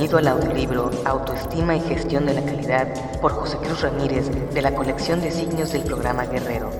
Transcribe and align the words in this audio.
Bienvenido 0.00 0.32
al 0.32 0.38
audiolibro 0.38 0.90
Autoestima 1.04 1.76
y 1.76 1.80
Gestión 1.80 2.24
de 2.24 2.32
la 2.32 2.42
Calidad 2.42 2.88
por 3.20 3.32
José 3.32 3.58
Cruz 3.58 3.82
Ramírez 3.82 4.30
de 4.50 4.62
la 4.62 4.74
colección 4.74 5.20
de 5.20 5.30
signos 5.30 5.72
del 5.72 5.82
programa 5.82 6.24
Guerrero. 6.24 6.70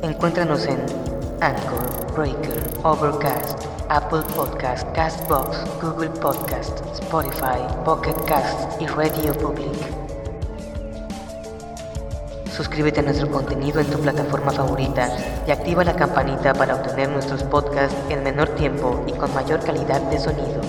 Encuéntranos 0.00 0.64
en 0.64 0.80
Anchor, 1.42 2.14
Breaker, 2.16 2.62
Overcast, 2.84 3.66
Apple 3.90 4.22
Podcast, 4.34 4.90
Castbox, 4.94 5.58
Google 5.82 6.08
Podcast, 6.08 6.80
Spotify, 6.94 7.60
Pocket 7.84 8.16
Cast 8.26 8.80
y 8.80 8.86
Radio 8.86 9.34
Public. 9.34 9.76
Suscríbete 12.50 13.00
a 13.00 13.02
nuestro 13.02 13.30
contenido 13.30 13.78
en 13.78 13.90
tu 13.90 13.98
plataforma 13.98 14.52
favorita 14.52 15.10
y 15.46 15.50
activa 15.50 15.84
la 15.84 15.94
campanita 15.94 16.54
para 16.54 16.76
obtener 16.76 17.10
nuestros 17.10 17.42
podcasts 17.42 17.94
en 18.08 18.24
menor 18.24 18.48
tiempo 18.54 19.04
y 19.06 19.12
con 19.12 19.34
mayor 19.34 19.60
calidad 19.60 20.00
de 20.00 20.18
sonido. 20.18 20.62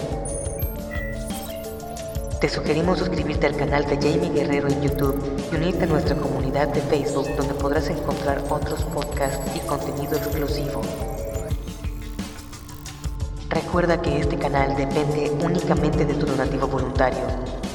Te 2.40 2.48
sugerimos 2.48 3.00
suscribirte 3.00 3.48
al 3.48 3.58
canal 3.58 3.86
de 3.86 3.98
Jamie 3.98 4.30
Guerrero 4.30 4.70
en 4.70 4.82
YouTube 4.82 5.22
y 5.52 5.56
unirte 5.58 5.84
a 5.84 5.88
nuestra 5.88 6.16
comunidad 6.16 6.70
de 6.70 6.80
Facebook 6.80 7.28
donde 7.36 7.54
podrás 7.54 7.90
encontrar 7.90 8.42
otros 8.50 8.86
podcasts 8.86 9.42
y 9.58 9.60
contenido 9.68 10.16
exclusivo. 10.16 10.82
Recuerda 13.50 14.02
que 14.02 14.20
este 14.20 14.38
canal 14.38 14.74
depende 14.78 15.30
únicamente 15.44 16.06
de 16.06 16.14
tu 16.14 16.26
donativo 16.26 16.66
voluntario. 16.68 17.20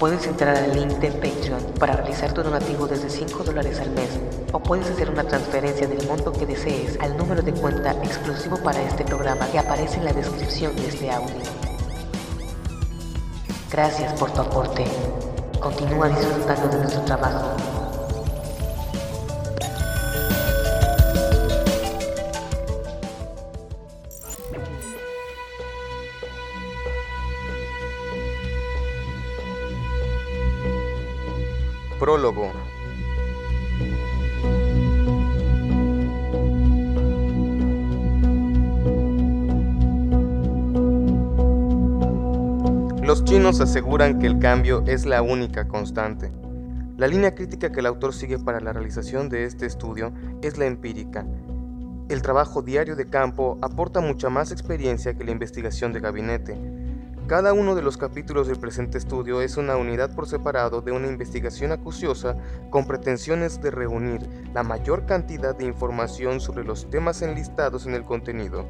Puedes 0.00 0.27
entrar 0.27 0.56
al 0.56 0.74
link 0.74 0.92
de 0.92 1.10
Patreon 1.10 1.62
para 1.78 1.96
realizar 1.96 2.32
tu 2.32 2.42
donativo 2.42 2.87
desde 2.87 3.10
5 3.10 3.45
dólares 3.45 3.80
al 3.80 3.90
mes 3.90 4.18
o 4.51 4.60
puedes 4.60 4.88
hacer 4.88 5.10
una 5.10 5.24
transferencia 5.24 5.87
del 5.87 6.09
monto 6.09 6.32
que 6.32 6.46
desees 6.46 6.98
al 7.01 7.18
número 7.18 7.42
de 7.42 7.52
cuenta 7.52 7.92
exclusivo 8.02 8.57
para 8.57 8.82
este 8.82 9.04
programa 9.04 9.46
que 9.51 9.59
aparece 9.59 9.98
en 9.98 10.07
la 10.07 10.15
descripción 10.15 10.74
de 10.74 10.88
este 10.88 11.10
audio. 11.10 11.63
Gracias 13.74 14.12
por 14.12 14.30
tu 14.30 14.40
aporte. 14.40 14.84
Continúa 15.58 16.08
disfrutando 16.08 16.68
de 16.68 16.78
nuestro 16.78 17.02
trabajo. 17.02 17.56
Prólogo 31.98 32.52
Los 43.05 43.23
chinos 43.23 43.60
aseguran 43.60 44.19
que 44.19 44.27
el 44.27 44.38
cambio 44.38 44.83
es 44.87 45.05
la 45.05 45.21
única 45.21 45.69
constante. 45.69 46.33
La 46.97 47.07
línea 47.07 47.35
crítica 47.35 47.71
que 47.71 47.80
el 47.80 47.87
autor 47.87 48.15
sigue 48.15 48.38
para 48.38 48.60
la 48.60 48.73
realización 48.73 49.29
de 49.29 49.45
este 49.45 49.66
estudio 49.66 50.10
es 50.41 50.57
la 50.57 50.65
empírica. 50.65 51.27
El 52.09 52.23
trabajo 52.23 52.63
diario 52.63 52.97
de 52.97 53.10
campo 53.10 53.59
aporta 53.60 54.01
mucha 54.01 54.30
más 54.30 54.52
experiencia 54.52 55.13
que 55.13 55.25
la 55.25 55.32
investigación 55.32 55.93
de 55.93 56.01
gabinete. 56.01 56.57
Cada 57.27 57.52
uno 57.52 57.75
de 57.75 57.82
los 57.82 57.99
capítulos 57.99 58.49
del 58.49 58.59
presente 58.59 58.97
estudio 58.97 59.43
es 59.43 59.59
una 59.59 59.77
unidad 59.77 60.15
por 60.15 60.27
separado 60.27 60.80
de 60.80 60.93
una 60.93 61.07
investigación 61.07 61.73
acuciosa 61.73 62.38
con 62.71 62.87
pretensiones 62.87 63.60
de 63.60 63.71
reunir 63.71 64.27
la 64.55 64.62
mayor 64.62 65.05
cantidad 65.05 65.55
de 65.55 65.66
información 65.66 66.41
sobre 66.41 66.65
los 66.65 66.88
temas 66.88 67.20
enlistados 67.20 67.84
en 67.84 67.93
el 67.93 68.04
contenido. 68.04 68.64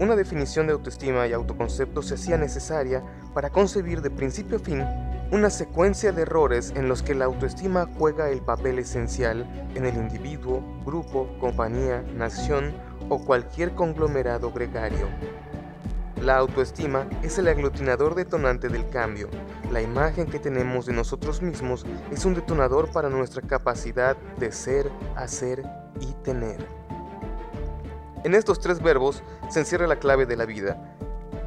Una 0.00 0.14
definición 0.14 0.68
de 0.68 0.74
autoestima 0.74 1.26
y 1.26 1.32
autoconcepto 1.32 2.02
se 2.02 2.14
hacía 2.14 2.36
necesaria 2.36 3.02
para 3.34 3.50
concebir 3.50 4.00
de 4.00 4.10
principio 4.10 4.58
a 4.58 4.60
fin 4.60 4.84
una 5.30 5.50
secuencia 5.50 6.12
de 6.12 6.22
errores 6.22 6.72
en 6.74 6.88
los 6.88 7.02
que 7.02 7.14
la 7.14 7.26
autoestima 7.26 7.86
juega 7.98 8.30
el 8.30 8.40
papel 8.40 8.78
esencial 8.78 9.44
en 9.74 9.84
el 9.84 9.96
individuo, 9.96 10.62
grupo, 10.86 11.28
compañía, 11.38 12.02
nación 12.14 12.72
o 13.10 13.18
cualquier 13.18 13.74
conglomerado 13.74 14.52
gregario. 14.52 15.08
La 16.22 16.36
autoestima 16.38 17.06
es 17.22 17.36
el 17.38 17.48
aglutinador 17.48 18.14
detonante 18.14 18.68
del 18.68 18.88
cambio. 18.88 19.28
La 19.70 19.82
imagen 19.82 20.26
que 20.26 20.38
tenemos 20.38 20.86
de 20.86 20.94
nosotros 20.94 21.42
mismos 21.42 21.84
es 22.10 22.24
un 22.24 22.34
detonador 22.34 22.90
para 22.90 23.10
nuestra 23.10 23.42
capacidad 23.42 24.16
de 24.38 24.50
ser, 24.50 24.90
hacer 25.14 25.62
y 26.00 26.12
tener. 26.24 26.87
En 28.24 28.34
estos 28.34 28.58
tres 28.58 28.82
verbos 28.82 29.22
se 29.48 29.60
encierra 29.60 29.86
la 29.86 30.00
clave 30.00 30.26
de 30.26 30.36
la 30.36 30.44
vida. 30.44 30.76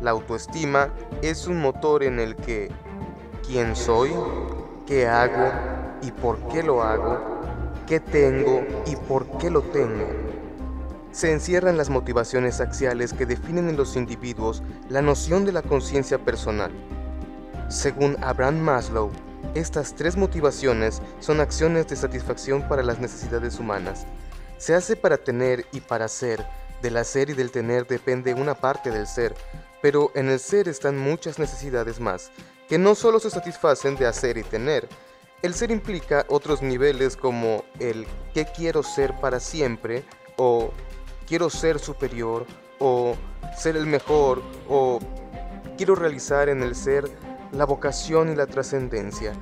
La 0.02 0.12
autoestima 0.12 0.90
es 1.22 1.48
un 1.48 1.60
motor 1.62 2.04
en 2.04 2.20
el 2.20 2.36
que 2.36 2.72
quién 3.46 3.76
soy, 3.76 4.12
qué 4.88 5.08
hago 5.08 5.52
y 6.02 6.12
por 6.12 6.40
qué 6.48 6.64
lo 6.64 6.82
hago, 6.82 7.20
qué 7.88 8.00
tengo 8.00 8.66
y 8.86 8.96
por 8.96 9.38
qué 9.38 9.50
lo 9.50 9.62
tengo. 9.62 10.08
Se 11.12 11.32
encierran 11.32 11.78
las 11.78 11.90
motivaciones 11.90 12.62
axiales 12.62 13.14
que 13.14 13.26
definen 13.26 13.68
en 13.68 13.76
los 13.76 13.98
individuos 13.98 14.64
la 14.90 15.02
noción 15.02 15.44
de 15.44 15.52
la 15.52 15.62
conciencia 15.62 16.18
personal. 16.18 16.72
Según 17.68 18.16
Abraham 18.24 18.60
Maslow, 18.60 19.12
estas 19.56 19.94
tres 19.94 20.16
motivaciones 20.16 21.02
son 21.20 21.42
acciones 21.42 21.88
de 21.88 21.98
satisfacción 21.98 22.68
para 22.70 22.82
las 22.82 23.00
necesidades 23.00 23.60
humanas. 23.60 24.06
Se 24.58 24.74
hace 24.74 24.96
para 24.96 25.18
tener 25.18 25.66
y 25.74 25.82
para 25.82 26.08
ser, 26.08 26.46
del 26.82 26.98
hacer 26.98 27.30
y 27.30 27.34
del 27.34 27.52
tener 27.52 27.88
depende 27.88 28.34
una 28.34 28.56
parte 28.56 28.92
del 28.92 29.08
ser, 29.08 29.36
pero 29.82 30.12
en 30.16 30.30
el 30.30 30.40
ser 30.40 30.68
están 30.68 30.98
muchas 30.98 31.40
necesidades 31.40 32.00
más, 32.00 32.32
que 32.68 32.78
no 32.78 32.96
solo 32.96 33.20
se 33.20 33.30
satisfacen 33.30 33.96
de 33.96 34.06
hacer 34.06 34.38
y 34.38 34.44
tener. 34.44 34.88
El 35.42 35.54
ser 35.54 35.72
implica 35.72 36.26
otros 36.30 36.62
niveles 36.62 37.18
como 37.18 37.66
el 37.80 38.06
qué 38.34 38.46
quiero 38.46 38.84
ser 38.84 39.20
para 39.20 39.40
siempre, 39.40 40.04
o 40.38 40.72
quiero 41.28 41.50
ser 41.50 41.80
superior, 41.80 42.46
o 42.80 43.16
ser 43.58 43.76
el 43.76 43.88
mejor, 43.88 44.42
o 44.70 45.00
quiero 45.78 45.96
realizar 45.96 46.50
en 46.50 46.62
el 46.62 46.76
ser 46.76 47.10
la 47.52 47.66
vocación 47.66 48.32
y 48.32 48.36
la 48.36 48.48
trascendencia. 48.48 49.34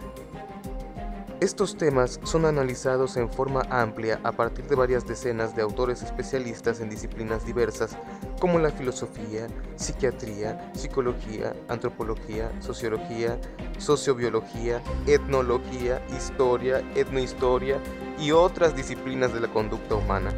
Estos 1.41 1.77
temas 1.77 2.19
son 2.23 2.45
analizados 2.45 3.15
en 3.15 3.31
forma 3.31 3.61
amplia 3.69 4.19
a 4.25 4.33
partir 4.33 4.65
de 4.65 4.75
varias 4.75 5.07
decenas 5.07 5.55
de 5.55 5.61
autores 5.61 6.01
especialistas 6.01 6.81
en 6.81 6.89
disciplinas 6.89 7.45
diversas 7.45 7.95
como 8.41 8.59
la 8.59 8.71
filosofía, 8.71 9.47
psiquiatría, 9.77 10.69
psicología, 10.73 11.53
antropología, 11.69 12.51
sociología, 12.59 13.39
sociobiología, 13.77 14.81
etnología, 15.07 16.05
historia, 16.13 16.83
etnohistoria 16.95 17.77
y 18.19 18.31
otras 18.31 18.75
disciplinas 18.75 19.33
de 19.33 19.39
la 19.39 19.47
conducta 19.47 19.95
humana. 19.95 20.33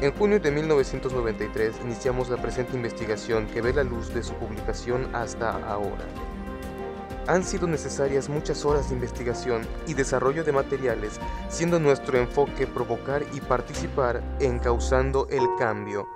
En 0.00 0.12
junio 0.12 0.38
de 0.38 0.52
1993 0.52 1.80
iniciamos 1.82 2.28
la 2.28 2.36
presente 2.36 2.76
investigación 2.76 3.48
que 3.48 3.60
ve 3.60 3.72
la 3.72 3.82
luz 3.82 4.14
de 4.14 4.22
su 4.22 4.34
publicación 4.34 5.12
hasta 5.16 5.50
ahora 5.66 6.06
han 7.26 7.44
sido 7.44 7.66
necesarias 7.66 8.28
muchas 8.28 8.64
horas 8.64 8.88
de 8.88 8.94
investigación 8.94 9.66
y 9.86 9.94
desarrollo 9.94 10.44
de 10.44 10.52
materiales, 10.52 11.20
siendo 11.48 11.78
nuestro 11.78 12.18
enfoque 12.18 12.66
provocar 12.66 13.24
y 13.32 13.40
participar 13.40 14.22
en 14.40 14.58
causando 14.58 15.26
el 15.30 15.42
cambio. 15.58 16.15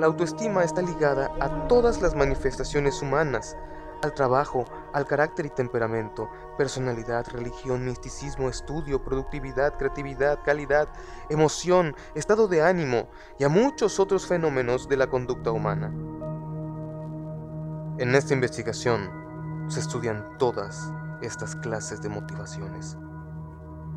La 0.00 0.06
autoestima 0.06 0.64
está 0.64 0.80
ligada 0.80 1.30
a 1.40 1.68
todas 1.68 2.00
las 2.00 2.14
manifestaciones 2.14 3.02
humanas, 3.02 3.54
al 4.02 4.14
trabajo, 4.14 4.64
al 4.94 5.04
carácter 5.04 5.44
y 5.44 5.50
temperamento, 5.50 6.26
personalidad, 6.56 7.28
religión, 7.28 7.84
misticismo, 7.84 8.48
estudio, 8.48 9.04
productividad, 9.04 9.76
creatividad, 9.76 10.42
calidad, 10.42 10.88
emoción, 11.28 11.94
estado 12.14 12.48
de 12.48 12.62
ánimo 12.62 13.08
y 13.38 13.44
a 13.44 13.50
muchos 13.50 14.00
otros 14.00 14.26
fenómenos 14.26 14.88
de 14.88 14.96
la 14.96 15.06
conducta 15.08 15.50
humana. 15.50 15.92
En 17.98 18.14
esta 18.14 18.32
investigación 18.32 19.66
se 19.68 19.80
estudian 19.80 20.38
todas 20.38 20.94
estas 21.20 21.56
clases 21.56 22.00
de 22.00 22.08
motivaciones. 22.08 22.96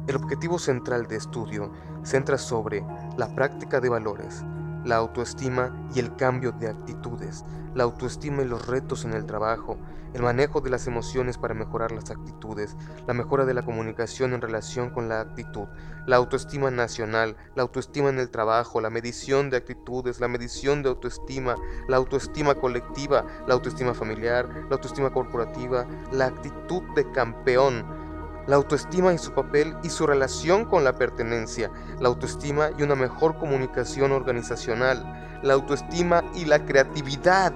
El 0.08 0.18
objetivo 0.18 0.60
central 0.60 1.08
de 1.08 1.16
estudio 1.16 1.72
centra 2.04 2.38
sobre 2.38 2.86
la 3.16 3.34
práctica 3.34 3.80
de 3.80 3.88
valores, 3.88 4.44
la 4.86 4.98
autoestima 4.98 5.74
y 5.94 6.00
el 6.00 6.16
cambio 6.16 6.52
de 6.52 6.70
actitudes, 6.70 7.44
la 7.74 7.84
autoestima 7.84 8.42
y 8.42 8.48
los 8.48 8.68
retos 8.68 9.06
en 9.06 9.14
el 9.14 9.26
trabajo, 9.26 9.78
el 10.14 10.22
manejo 10.22 10.62
de 10.62 10.70
las 10.70 10.86
emociones 10.88 11.38
para 11.38 11.54
mejorar 11.54 11.92
las 11.92 12.12
actitudes, 12.12 12.76
la 13.08 13.14
mejora 13.14 13.46
de 13.46 13.54
la 13.54 13.66
comunicación 13.66 14.34
en 14.34 14.42
relación 14.42 14.92
con 14.92 15.10
la 15.10 15.22
actitud, 15.22 15.68
la 16.06 16.18
autoestima 16.18 16.70
nacional, 16.70 17.36
la 17.56 17.64
autoestima 17.64 18.10
en 18.10 18.20
el 18.20 18.30
trabajo, 18.30 18.80
la 18.80 18.90
medición 18.90 19.50
de 19.50 19.58
actitudes, 19.58 20.20
la 20.20 20.28
medición 20.28 20.84
de 20.84 20.90
autoestima, 20.90 21.56
la 21.88 21.98
autoestima 21.98 22.56
colectiva, 22.56 23.26
la 23.48 23.56
autoestima 23.56 23.94
familiar, 23.94 24.48
la 24.70 24.76
autoestima 24.76 25.12
corporativa, 25.12 25.88
la 26.12 26.28
actitud 26.28 26.84
de 26.96 27.10
campeón, 27.12 28.03
la 28.48 28.56
autoestima 28.58 29.14
y 29.14 29.18
su 29.18 29.32
papel 29.32 29.76
y 29.84 29.90
su 29.90 30.06
relación 30.06 30.66
con 30.66 30.84
la 30.84 30.94
pertenencia, 30.94 31.72
la 32.00 32.10
autoestima 32.10 32.72
y 32.78 32.84
una 32.84 32.96
mejor 32.96 33.38
comunicación 33.38 34.12
organizacional, 34.12 35.40
la 35.42 35.54
autoestima 35.54 36.24
y 36.36 36.46
la 36.46 36.66
creatividad, 36.66 37.54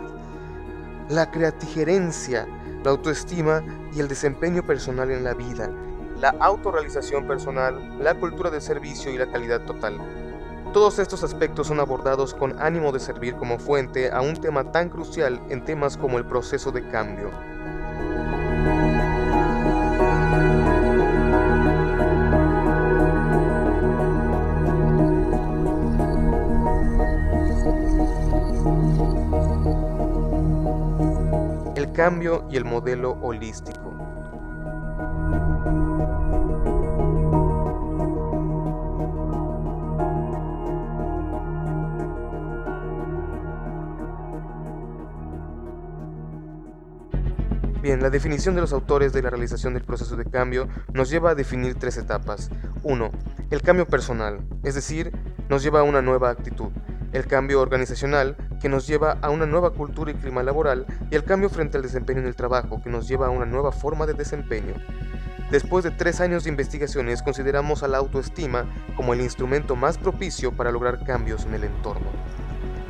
la 1.09 1.29
creatigerencia, 1.31 2.47
la 2.83 2.91
autoestima 2.91 3.63
y 3.93 3.99
el 3.99 4.07
desempeño 4.07 4.63
personal 4.63 5.11
en 5.11 5.23
la 5.23 5.33
vida, 5.33 5.69
la 6.19 6.29
autorrealización 6.39 7.27
personal, 7.27 7.99
la 7.99 8.15
cultura 8.15 8.49
de 8.49 8.61
servicio 8.61 9.11
y 9.11 9.17
la 9.17 9.31
calidad 9.31 9.61
total. 9.61 9.99
Todos 10.73 10.99
estos 10.99 11.23
aspectos 11.23 11.67
son 11.67 11.79
abordados 11.79 12.33
con 12.33 12.61
ánimo 12.61 12.91
de 12.91 12.99
servir 12.99 13.35
como 13.35 13.57
fuente 13.57 14.11
a 14.11 14.21
un 14.21 14.35
tema 14.35 14.71
tan 14.71 14.89
crucial 14.89 15.41
en 15.49 15.63
temas 15.63 15.97
como 15.97 16.17
el 16.17 16.25
proceso 16.25 16.71
de 16.71 16.87
cambio. 16.89 17.31
Cambio 32.07 32.47
y 32.49 32.55
el 32.55 32.63
modelo 32.63 33.17
holístico. 33.21 33.93
Bien, 47.81 48.01
la 48.01 48.09
definición 48.09 48.55
de 48.55 48.61
los 48.61 48.71
autores 48.71 49.11
de 49.11 49.21
la 49.21 49.29
realización 49.29 49.73
del 49.73 49.83
proceso 49.83 50.15
de 50.15 50.23
cambio 50.23 50.69
nos 50.93 51.09
lleva 51.09 51.31
a 51.31 51.35
definir 51.35 51.75
tres 51.75 51.97
etapas. 51.97 52.49
1. 52.83 53.11
El 53.49 53.61
cambio 53.61 53.85
personal, 53.85 54.39
es 54.63 54.75
decir, 54.75 55.11
nos 55.49 55.61
lleva 55.61 55.81
a 55.81 55.83
una 55.83 56.01
nueva 56.01 56.29
actitud. 56.29 56.69
El 57.11 57.27
cambio 57.27 57.59
organizacional, 57.59 58.37
que 58.59 58.69
nos 58.69 58.87
lleva 58.87 59.17
a 59.21 59.29
una 59.29 59.45
nueva 59.45 59.71
cultura 59.71 60.11
y 60.11 60.15
clima 60.15 60.43
laboral, 60.43 60.85
y 61.09 61.15
el 61.15 61.23
cambio 61.23 61.49
frente 61.49 61.77
al 61.77 61.83
desempeño 61.83 62.19
en 62.19 62.27
el 62.27 62.35
trabajo, 62.35 62.81
que 62.81 62.89
nos 62.89 63.07
lleva 63.07 63.27
a 63.27 63.31
una 63.31 63.45
nueva 63.45 63.71
forma 63.71 64.05
de 64.05 64.13
desempeño. 64.13 64.73
Después 65.51 65.83
de 65.85 65.91
tres 65.91 66.19
años 66.19 66.43
de 66.43 66.49
investigaciones, 66.49 67.21
consideramos 67.21 67.81
a 67.81 67.87
la 67.87 67.99
autoestima 67.99 68.65
como 68.97 69.13
el 69.13 69.21
instrumento 69.21 69.75
más 69.75 69.97
propicio 69.97 70.51
para 70.51 70.71
lograr 70.71 71.05
cambios 71.05 71.45
en 71.45 71.53
el 71.53 71.63
entorno. 71.63 72.07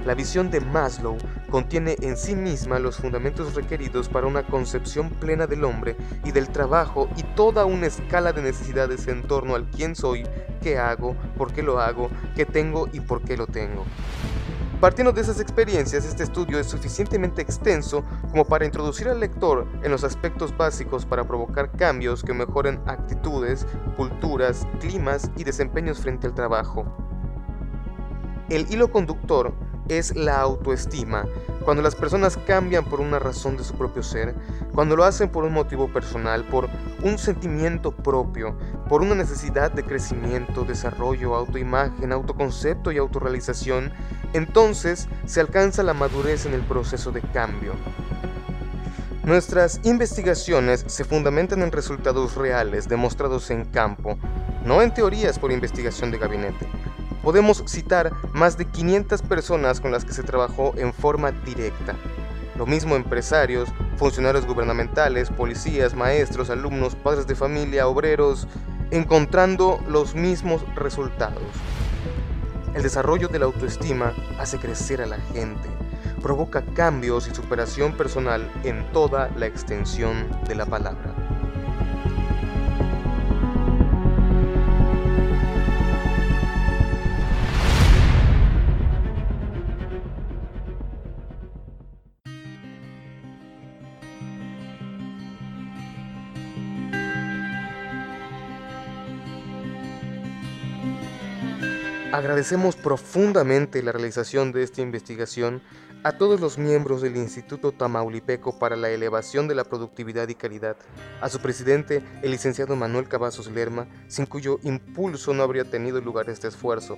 La 0.07 0.15
visión 0.15 0.49
de 0.49 0.61
Maslow 0.61 1.17
contiene 1.51 1.97
en 2.01 2.15
sí 2.15 2.33
misma 2.33 2.79
los 2.79 2.95
fundamentos 2.95 3.55
requeridos 3.55 4.07
para 4.07 4.25
una 4.25 4.43
concepción 4.43 5.09
plena 5.09 5.47
del 5.47 5.65
hombre 5.65 5.97
y 6.23 6.31
del 6.31 6.47
trabajo 6.47 7.09
y 7.17 7.23
toda 7.23 7.65
una 7.65 7.87
escala 7.87 8.31
de 8.31 8.41
necesidades 8.41 9.07
en 9.09 9.23
torno 9.23 9.53
al 9.53 9.65
quién 9.65 9.97
soy, 9.97 10.25
qué 10.61 10.77
hago, 10.77 11.15
por 11.37 11.51
qué 11.51 11.61
lo 11.61 11.81
hago, 11.81 12.09
qué 12.35 12.45
tengo 12.45 12.87
y 12.93 13.01
por 13.01 13.21
qué 13.21 13.35
lo 13.35 13.47
tengo. 13.47 13.85
Partiendo 14.79 15.11
de 15.11 15.21
esas 15.21 15.39
experiencias, 15.39 16.05
este 16.05 16.21
estudio 16.21 16.59
es 16.59 16.67
suficientemente 16.67 17.41
extenso 17.41 18.03
como 18.29 18.45
para 18.45 18.63
introducir 18.63 19.07
al 19.07 19.19
lector 19.19 19.67
en 19.81 19.89
los 19.89 20.03
aspectos 20.03 20.55
básicos 20.55 21.03
para 21.03 21.23
provocar 21.23 21.71
cambios 21.71 22.23
que 22.23 22.31
mejoren 22.31 22.79
actitudes, 22.85 23.65
culturas, 23.95 24.67
climas 24.79 25.31
y 25.35 25.45
desempeños 25.45 25.99
frente 25.99 26.27
al 26.27 26.35
trabajo. 26.35 26.85
El 28.49 28.71
hilo 28.71 28.91
conductor 28.91 29.51
es 29.89 30.15
la 30.15 30.39
autoestima, 30.39 31.25
cuando 31.63 31.83
las 31.83 31.95
personas 31.95 32.37
cambian 32.47 32.85
por 32.85 33.01
una 33.01 33.19
razón 33.19 33.57
de 33.57 33.63
su 33.63 33.73
propio 33.73 34.01
ser, 34.01 34.35
cuando 34.73 34.95
lo 34.95 35.03
hacen 35.03 35.29
por 35.29 35.43
un 35.43 35.53
motivo 35.53 35.91
personal, 35.91 36.45
por 36.45 36.69
un 37.03 37.17
sentimiento 37.17 37.91
propio, 37.91 38.57
por 38.87 39.01
una 39.01 39.15
necesidad 39.15 39.71
de 39.71 39.83
crecimiento, 39.83 40.63
desarrollo, 40.63 41.35
autoimagen, 41.35 42.11
autoconcepto 42.11 42.91
y 42.91 42.97
autorrealización, 42.97 43.91
entonces 44.33 45.07
se 45.25 45.41
alcanza 45.41 45.83
la 45.83 45.93
madurez 45.93 46.45
en 46.45 46.53
el 46.53 46.61
proceso 46.61 47.11
de 47.11 47.21
cambio. 47.21 47.73
Nuestras 49.23 49.81
investigaciones 49.83 50.85
se 50.87 51.03
fundamentan 51.03 51.61
en 51.61 51.73
resultados 51.73 52.35
reales 52.35 52.87
demostrados 52.87 53.51
en 53.51 53.65
campo, 53.65 54.17
no 54.63 54.81
en 54.81 54.93
teorías 54.93 55.37
por 55.37 55.51
investigación 55.51 56.11
de 56.11 56.17
gabinete. 56.17 56.65
Podemos 57.27 57.61
citar 57.67 58.13
más 58.31 58.57
de 58.57 58.63
500 58.63 59.21
personas 59.21 59.81
con 59.81 59.91
las 59.91 60.05
que 60.05 60.13
se 60.13 60.23
trabajó 60.23 60.73
en 60.77 60.93
forma 60.93 61.33
directa. 61.33 61.93
Lo 62.55 62.65
mismo 62.65 62.95
empresarios, 62.95 63.67
funcionarios 63.97 64.45
gubernamentales, 64.45 65.29
policías, 65.29 65.93
maestros, 65.93 66.49
alumnos, 66.49 66.95
padres 66.95 67.27
de 67.27 67.35
familia, 67.35 67.89
obreros, 67.89 68.47
encontrando 68.91 69.83
los 69.89 70.15
mismos 70.15 70.63
resultados. 70.75 71.43
El 72.73 72.83
desarrollo 72.83 73.27
de 73.27 73.39
la 73.39 73.45
autoestima 73.47 74.13
hace 74.39 74.57
crecer 74.57 75.01
a 75.01 75.05
la 75.05 75.17
gente, 75.17 75.67
provoca 76.21 76.63
cambios 76.75 77.27
y 77.27 77.35
superación 77.35 77.91
personal 77.97 78.49
en 78.63 78.89
toda 78.93 79.29
la 79.35 79.47
extensión 79.47 80.29
de 80.47 80.55
la 80.55 80.65
palabra. 80.65 81.26
Agradecemos 102.17 102.75
profundamente 102.75 103.83
la 103.83 103.91
realización 103.91 104.51
de 104.51 104.63
esta 104.63 104.81
investigación 104.81 105.61
a 106.03 106.13
todos 106.13 106.41
los 106.41 106.57
miembros 106.57 107.03
del 107.03 107.15
Instituto 107.15 107.73
Tamaulipeco 107.73 108.57
para 108.57 108.75
la 108.75 108.89
Elevación 108.89 109.47
de 109.47 109.53
la 109.53 109.63
Productividad 109.63 110.27
y 110.27 110.33
Calidad, 110.33 110.77
a 111.21 111.29
su 111.29 111.39
presidente, 111.39 112.01
el 112.23 112.31
licenciado 112.31 112.75
Manuel 112.75 113.07
Cavazos 113.07 113.51
Lerma, 113.51 113.87
sin 114.07 114.25
cuyo 114.25 114.57
impulso 114.63 115.35
no 115.35 115.43
habría 115.43 115.65
tenido 115.65 116.01
lugar 116.01 116.27
este 116.31 116.47
esfuerzo, 116.47 116.97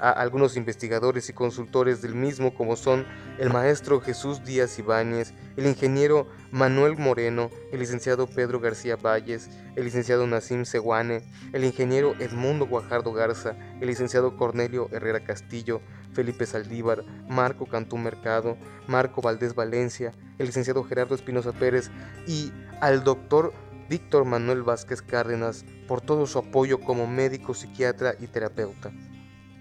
a 0.00 0.10
algunos 0.10 0.56
investigadores 0.56 1.28
y 1.28 1.32
consultores 1.32 2.02
del 2.02 2.14
mismo 2.14 2.54
como 2.54 2.76
son 2.76 3.06
el 3.38 3.50
maestro 3.50 4.00
Jesús 4.00 4.44
Díaz 4.44 4.78
Ibáñez, 4.78 5.34
el 5.56 5.66
ingeniero 5.66 6.26
Manuel 6.50 6.96
Moreno, 6.96 7.50
el 7.72 7.80
licenciado 7.80 8.26
Pedro 8.26 8.60
García 8.60 8.96
Valles, 8.96 9.50
el 9.76 9.84
licenciado 9.84 10.26
Nacim 10.26 10.64
Seguane, 10.64 11.22
el 11.52 11.64
ingeniero 11.64 12.14
Edmundo 12.18 12.66
Guajardo 12.66 13.12
Garza, 13.12 13.56
el 13.80 13.88
licenciado 13.88 14.36
Cornelio 14.36 14.88
Herrera 14.92 15.20
Castillo, 15.20 15.80
Felipe 16.12 16.46
Saldívar, 16.46 17.04
Marco 17.28 17.66
Cantú 17.66 17.96
Mercado, 17.96 18.56
Marco 18.86 19.22
Valdés 19.22 19.54
Valencia, 19.54 20.12
el 20.38 20.46
licenciado 20.46 20.82
Gerardo 20.84 21.14
Espinosa 21.14 21.52
Pérez 21.52 21.90
y 22.26 22.52
al 22.80 23.04
doctor 23.04 23.52
Víctor 23.88 24.24
Manuel 24.24 24.62
Vázquez 24.62 25.02
Cárdenas 25.02 25.64
por 25.88 26.00
todo 26.00 26.26
su 26.26 26.38
apoyo 26.38 26.80
como 26.80 27.06
médico, 27.06 27.54
psiquiatra 27.54 28.14
y 28.20 28.28
terapeuta. 28.28 28.92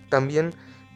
También 0.10 0.54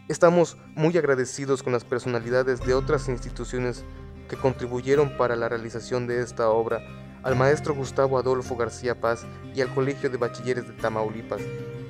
estamos 0.09 0.57
muy 0.75 0.97
agradecidos 0.97 1.61
con 1.61 1.71
las 1.71 1.85
personalidades 1.85 2.59
de 2.59 2.73
otras 2.73 3.07
instituciones 3.07 3.85
que 4.27 4.35
contribuyeron 4.35 5.17
para 5.17 5.35
la 5.35 5.49
realización 5.49 6.07
de 6.07 6.21
esta 6.21 6.49
obra, 6.49 6.79
al 7.21 7.35
maestro 7.35 7.75
Gustavo 7.75 8.17
Adolfo 8.17 8.55
García 8.55 8.99
Paz 8.99 9.25
y 9.53 9.61
al 9.61 9.73
Colegio 9.73 10.09
de 10.09 10.17
Bachilleres 10.17 10.67
de 10.67 10.73
Tamaulipas, 10.73 11.41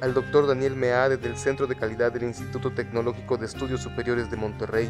al 0.01 0.13
doctor 0.13 0.45
Daniel 0.45 0.75
Meade 0.75 1.17
del 1.17 1.37
Centro 1.37 1.65
de 1.65 1.77
Calidad 1.77 2.11
del 2.11 2.23
Instituto 2.23 2.71
Tecnológico 2.71 3.37
de 3.37 3.45
Estudios 3.45 3.81
Superiores 3.81 4.29
de 4.29 4.37
Monterrey, 4.37 4.89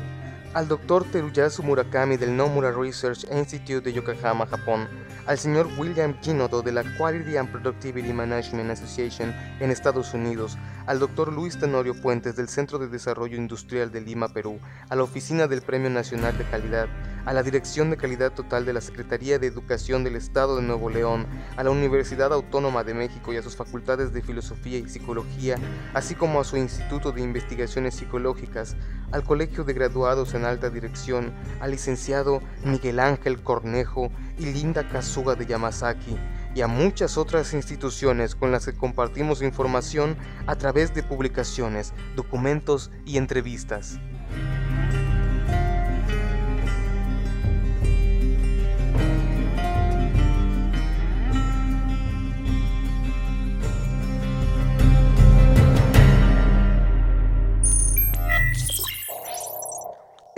al 0.53 0.67
doctor 0.67 1.03
Teruyasu 1.03 1.63
Murakami 1.63 2.15
del 2.15 2.36
Nomura 2.36 2.72
Research 2.72 3.25
Institute 3.31 3.81
de 3.81 3.93
Yokohama, 3.93 4.45
Japón, 4.45 4.88
al 5.25 5.38
señor 5.38 5.67
William 5.77 6.15
Ginodo 6.22 6.62
de 6.62 6.72
la 6.72 6.83
Quality 6.98 7.38
and 7.38 7.50
Productivity 7.50 8.13
Management 8.13 8.69
Association 8.69 9.33
en 9.60 9.72
Estados 9.72 10.13
Unidos, 10.13 10.57
al 10.86 11.00
doctor 11.00 11.33
Luis 11.33 11.57
Tenorio 11.57 12.00
Puentes 12.00 12.36
del 12.36 12.50
Centro 12.50 12.77
de 12.77 12.88
Desarrollo 12.88 13.36
Industrial 13.38 13.91
de 13.91 14.01
Lima, 14.01 14.27
Perú, 14.29 14.60
a 14.89 14.95
la 14.95 15.03
Oficina 15.03 15.48
del 15.48 15.62
Premio 15.62 15.89
Nacional 15.89 16.38
de 16.38 16.43
Calidad, 16.43 16.88
a 17.25 17.33
la 17.33 17.41
Dirección 17.41 17.89
de 17.89 17.98
Calidad 17.98 18.33
Total 18.33 18.65
de 18.65 18.74
la 18.74 18.81
Secretaría 18.81 19.39
de 19.39 19.48
Educación 19.48 20.03
del 20.03 20.17
Estado 20.17 20.57
de 20.57 20.62
Nuevo 20.62 20.89
León, 20.89 21.25
a 21.55 21.63
la 21.63 21.72
Universidad 21.72 22.33
Autónoma 22.33 22.83
de 22.83 22.93
México 22.93 23.33
y 23.33 23.38
a 23.38 23.41
sus 23.41 23.55
facultades 23.55 24.13
de 24.13 24.22
Filosofía 24.22 24.77
y 24.77 24.89
Psicología, 24.89 25.55
así 25.93 26.15
como 26.15 26.41
a 26.41 26.43
su 26.43 26.57
Instituto 26.57 27.12
de 27.12 27.22
Investigaciones 27.22 27.95
Psicológicas, 27.95 28.75
al 29.13 29.24
Colegio 29.24 29.63
de 29.63 29.74
Graduados 29.74 30.34
en 30.34 30.43
Alta 30.43 30.72
Dirección, 30.72 31.32
al 31.62 31.72
licenciado 31.72 32.41
Miguel 32.65 33.00
Ángel 33.00 33.41
Cornejo 33.41 34.12
y 34.39 34.48
Linda 34.48 34.89
Kazuga 34.89 35.36
de 35.36 35.46
Yamazaki, 35.46 36.17
y 36.55 36.62
a 36.62 36.67
muchas 36.67 37.17
otras 37.17 37.53
instituciones 37.53 38.36
con 38.36 38.51
las 38.51 38.65
que 38.65 38.74
compartimos 38.74 39.43
información 39.43 40.17
a 40.48 40.55
través 40.55 40.96
de 40.96 41.03
publicaciones, 41.03 41.93
documentos 42.15 42.91
y 43.05 43.17
entrevistas. 43.17 44.00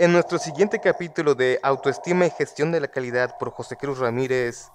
En 0.06 0.12
nuestro 0.12 0.38
siguiente 0.38 0.78
capítulo 0.78 1.34
de 1.34 1.58
Autoestima 1.64 2.26
y 2.26 2.30
Gestión 2.30 2.70
de 2.70 2.78
la 2.78 2.86
Calidad 2.86 3.36
por 3.38 3.50
José 3.50 3.76
Cruz 3.76 3.98
Ramírez, 3.98 4.68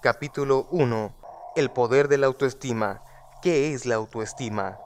capítulo 0.00 0.66
1, 0.72 1.14
El 1.54 1.70
poder 1.70 2.08
de 2.08 2.18
la 2.18 2.26
autoestima. 2.26 3.00
¿Qué 3.40 3.74
es 3.74 3.86
la 3.86 3.94
autoestima? 3.94 4.80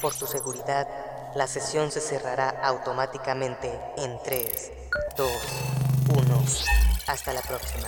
Por 0.00 0.16
tu 0.16 0.26
seguridad, 0.26 0.88
la 1.36 1.46
sesión 1.46 1.92
se 1.92 2.00
cerrará 2.00 2.48
automáticamente 2.64 3.70
en 3.96 4.18
3, 4.24 4.72
2, 5.16 5.30
1. 6.08 6.44
Hasta 7.06 7.32
la 7.34 7.42
próxima. 7.42 7.86